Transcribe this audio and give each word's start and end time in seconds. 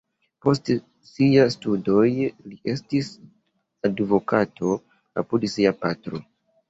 Post 0.43 0.69
siaj 1.09 1.43
studoj 1.55 2.07
li 2.23 2.57
estis 2.75 3.11
advokato 3.91 4.73
apud 5.25 5.47
sia 5.57 5.75
patro. 5.85 6.23